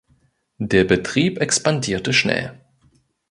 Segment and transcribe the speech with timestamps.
[0.57, 2.59] Der Betrieb expandierte schnell.